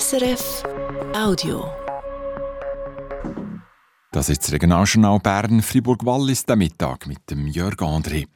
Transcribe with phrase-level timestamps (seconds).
[0.00, 0.62] SRF
[1.14, 1.70] Audio.
[4.10, 8.26] Das ist das Regionaljournal Bern Fribourg-Wallis der Mittag mit dem Jörg André.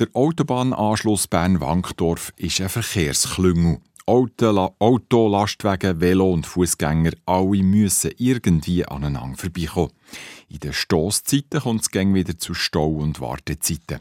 [0.00, 3.78] Der Autobahnanschluss Bern-Wankdorf ist ein Verkehrsklüngel.
[4.06, 9.92] Auto, Auto, Lastwagen, Velo und Fußgänger, alle müssen irgendwie aneinander vorbeikommen.
[10.48, 14.00] In den Stosszeiten kommt es wieder zu Stau- und Wartezeiten.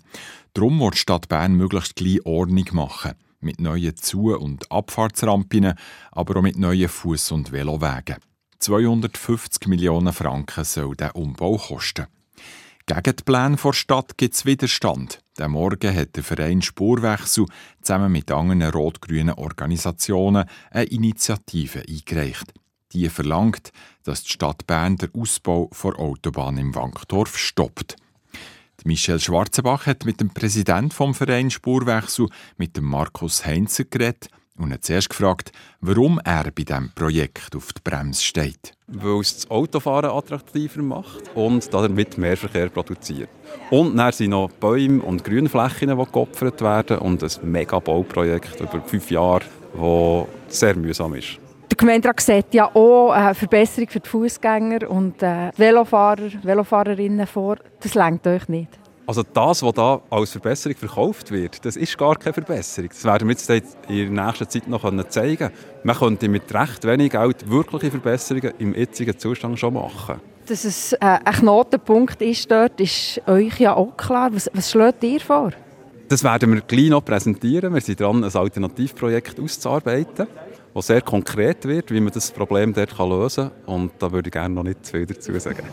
[0.55, 3.13] Darum wird die Stadt Bern möglichst gleich Ordnung machen.
[3.39, 5.73] Mit neuen Zu- und Abfahrtsrampen,
[6.11, 8.17] aber auch mit neuen Fuß- und Velowegen.
[8.59, 12.07] 250 Millionen Franken soll der Umbau kosten.
[12.87, 15.19] Gegen die Pläne der Stadt gibt es Widerstand.
[15.37, 17.45] Der Morgen hat der Verein Spurwechsel
[17.81, 22.53] zusammen mit anderen rot-grünen Organisationen eine Initiative eingereicht.
[22.93, 23.71] Die verlangt,
[24.03, 27.97] dass die Stadt Bern den Ausbau der Autobahn im Wankdorf stoppt.
[28.87, 34.71] Michel Schwarzenbach hat mit dem Präsidenten vom Verein Spurwechsel, mit dem Markus Heinzer, geredet und
[34.71, 35.51] hat zuerst gefragt,
[35.81, 38.71] warum er bei diesem Projekt auf die Bremse steht.
[38.87, 43.29] Weil es das Autofahren attraktiver macht und damit mehr Verkehr produziert.
[43.71, 48.81] Und dann sind noch Bäume und Grünflächen, die geopfert werden und ein mega Bauprojekt über
[48.85, 51.39] fünf Jahre, das sehr mühsam ist.
[51.69, 57.57] Der Gemeinderat sieht ja auch eine Verbesserung für die Fußgänger und die Velofahrer, Velofahrerinnen vor.
[57.81, 58.76] Das längt euch nicht.
[59.07, 62.89] Also das, was da als Verbesserung verkauft wird, das ist gar keine Verbesserung.
[62.89, 63.49] Das werden wir jetzt
[63.87, 65.53] in der nächsten Zeit noch zeigen können.
[65.83, 70.19] Man könnte mit recht wenig Geld wirkliche Verbesserungen im jetzigen Zustand schon machen.
[70.45, 74.29] Dass es äh, ein Knotenpunkt ist dort, ist euch ja auch klar.
[74.33, 75.51] Was, was schlägt ihr vor?
[76.09, 77.73] Das werden wir gleich noch präsentieren.
[77.73, 80.27] Wir sind dran, ein Alternativprojekt auszuarbeiten,
[80.73, 83.73] das sehr konkret wird, wie man das Problem dort lösen kann.
[83.73, 85.63] Und da würde ich gerne noch nicht zu viel dazu sagen.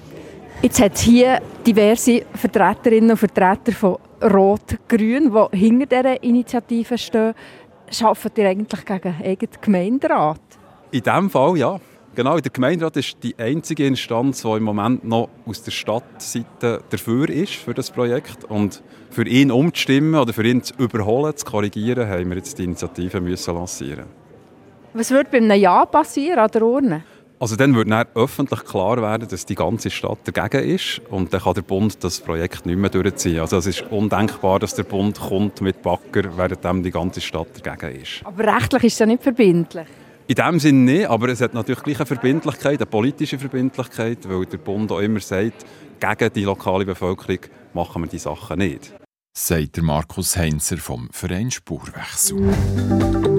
[0.65, 7.35] Jetzt hat es hier diverse Vertreterinnen und Vertreter von Rot-Grün, die hinter dieser Initiative stehen.
[8.01, 10.41] Arbeitet ihr eigentlich gegen eigenen Gemeinderat?
[10.91, 11.79] In diesem Fall ja.
[12.15, 17.29] Genau, der Gemeinderat ist die einzige Instanz, die im Moment noch aus der Stadtseite dafür
[17.29, 18.45] ist, für das Projekt.
[18.45, 22.65] Und für ihn umzustimmen oder für ihn zu überholen, zu korrigieren, haben wir jetzt die
[22.65, 24.07] Initiative müssen lancieren.
[24.95, 27.03] Was wird bei einem Ja passieren an der Urne?
[27.45, 31.43] Also dann wird dann öffentlich klar werden, dass die ganze Stadt dagegen ist und dann
[31.43, 33.41] kann der Bund das Projekt nicht mehr durchziehen.
[33.41, 38.01] Also es ist undenkbar, dass der Bund kommt mit Bagger, während die ganze Stadt dagegen
[38.01, 38.23] ist.
[38.25, 39.87] Aber rechtlich ist es ja nicht verbindlich.
[40.27, 44.47] In dem Sinne nicht, aber es hat natürlich gleich eine Verbindlichkeit, eine politische Verbindlichkeit, weil
[44.47, 45.67] der Bund auch immer sagt,
[46.01, 47.41] gegen die lokale Bevölkerung
[47.75, 48.95] machen wir die Sachen nicht.
[49.37, 53.34] Sagt der Markus Heinzer vom Verein Spurwechsel.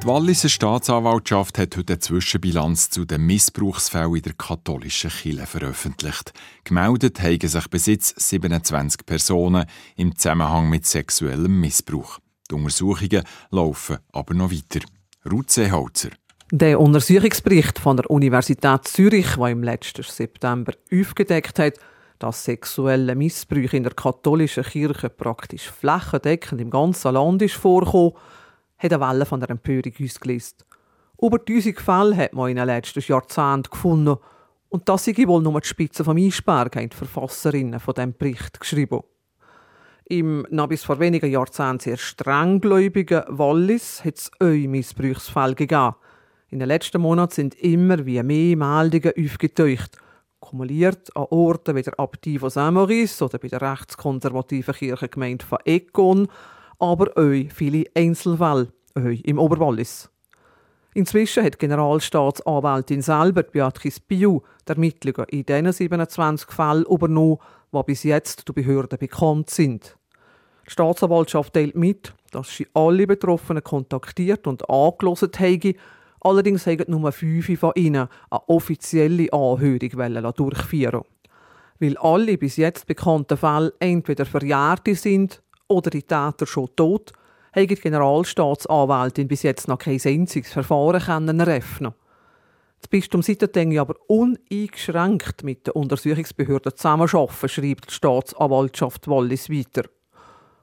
[0.00, 6.32] Die Walliser Staatsanwaltschaft hat heute eine Zwischenbilanz zu den Missbrauchsfällen in der katholischen Kirche veröffentlicht.
[6.62, 9.66] Gemeldet haben sich bis jetzt 27 Personen
[9.96, 12.20] im Zusammenhang mit sexuellem Missbrauch.
[12.48, 14.86] Die Untersuchungen laufen aber noch weiter.
[15.28, 16.10] Ruth Seeholzer.
[16.52, 21.74] Der Untersuchungsbericht von der Universität Zürich, der im letzten September aufgedeckt hat,
[22.20, 28.12] dass sexuelle Missbrauch in der katholischen Kirche praktisch flächendeckend im ganzen Land ist vorkommen,
[28.78, 30.64] hat eine Welle von der Empörung ausgelöst.
[31.20, 34.16] Über 1000 Fälle hat man in den letzten Jahrzehnten gefunden.
[34.68, 38.60] Und das sei wohl nur die Spitze vom Eisberg, haben die Verfasserinnen von diesem Bericht
[38.60, 39.00] geschrieben.
[40.04, 45.96] Im noch bis vor wenigen Jahrzehnten sehr strenggläubigen Wallis hat es auch Missbrauchsfälle gegeben.
[46.48, 49.98] In den letzten Monaten sind immer wie mehr Meldungen aufgetaucht.
[50.40, 56.28] Kumuliert an Orten wie der Abtei von Saint-Maurice oder bei der rechtskonservativen Kirchengemeinde von Egon,
[56.78, 60.10] aber auch viele Einzelfälle, auch im Oberwallis.
[60.94, 67.38] Inzwischen hat Generalstaatsanwältin selber, Beatrice Biu, die Ermittlungen in diesen 27 Fällen übernommen,
[67.72, 69.96] die bis jetzt den Behörden bekannt sind.
[70.66, 75.74] Die Staatsanwaltschaft teilt mit, dass sie alle Betroffenen kontaktiert und angelost haben,
[76.20, 81.02] allerdings haben nur fünf von ihnen eine offizielle Anhörung durchführen
[81.78, 87.12] Weil alle bis jetzt bekannten Fälle entweder Verjährte sind oder die Täter schon tot,
[87.52, 91.94] hat die Generalstaatsanwältin bis jetzt noch kein einziges Verfahren können eröffnen.
[92.80, 99.88] Das Bistum Sitterteng aber uneingeschränkt mit den Untersuchungsbehörden zusammenarbeiten, schreibt die Staatsanwaltschaft Wallis weiter.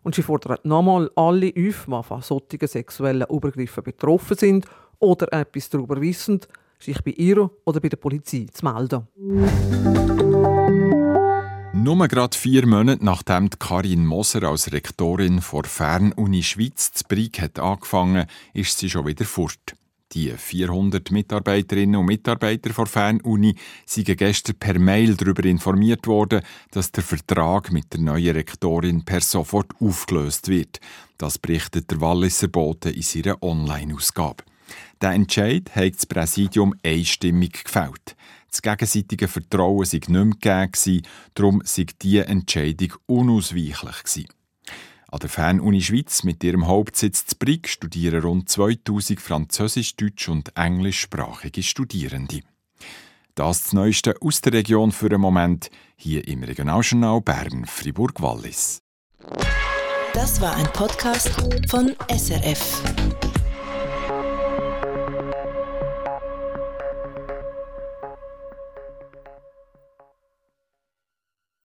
[0.03, 4.65] Und sie fordert nochmal alle auf, die von solchen sexuellen Übergriffen betroffen sind
[4.99, 6.39] oder etwas darüber wissen,
[6.79, 9.07] sich bei ihr oder bei der Polizei zu melden.
[11.85, 17.59] Nur gerade vier Monate nachdem Karin Moser als Rektorin vor Fernuni Schweiz zu Brig hat
[17.59, 19.75] angefangen, ist sie schon wieder fort.
[20.13, 23.53] Die 400 Mitarbeiterinnen und Mitarbeiter von Fernuni
[23.85, 26.41] sind gestern per Mail darüber informiert worden,
[26.71, 30.79] dass der Vertrag mit der neuen Rektorin per sofort aufgelöst wird.
[31.19, 34.43] Das berichtet der Walliser Bote in seiner Online-Ausgabe.
[35.01, 38.15] Der Entscheid hat das Präsidium einstimmig gefällt.
[38.55, 41.01] Das gegenseitige Vertrauen sei nicht mehr gegeben,
[41.33, 44.27] darum sei diese Entscheidung unausweichlich gewesen.
[45.11, 50.55] An der Fernuni Schweiz mit ihrem Hauptsitz zu Brig studieren rund 2000 französisch, deutsch und
[50.55, 52.43] englischsprachige Studierende.
[53.35, 58.79] Das das Neueste aus der Region für einen Moment hier im Regionaljournal Bern Fribourg Wallis.
[60.13, 61.29] Das war ein Podcast
[61.67, 62.81] von SRF.